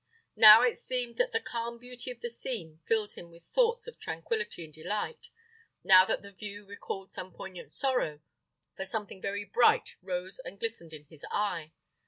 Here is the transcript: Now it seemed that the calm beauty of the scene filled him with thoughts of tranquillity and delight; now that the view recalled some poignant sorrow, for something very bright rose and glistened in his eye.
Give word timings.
Now 0.35 0.63
it 0.63 0.79
seemed 0.79 1.17
that 1.17 1.31
the 1.31 1.39
calm 1.39 1.77
beauty 1.77 2.09
of 2.09 2.21
the 2.21 2.29
scene 2.31 2.79
filled 2.87 3.11
him 3.13 3.29
with 3.29 3.43
thoughts 3.43 3.85
of 3.85 3.99
tranquillity 3.99 4.65
and 4.65 4.73
delight; 4.73 5.29
now 5.83 6.05
that 6.05 6.23
the 6.23 6.31
view 6.31 6.65
recalled 6.65 7.11
some 7.11 7.31
poignant 7.31 7.71
sorrow, 7.71 8.21
for 8.75 8.83
something 8.83 9.21
very 9.21 9.45
bright 9.45 9.97
rose 10.01 10.39
and 10.43 10.57
glistened 10.59 10.91
in 10.91 11.05
his 11.05 11.23
eye. 11.29 11.73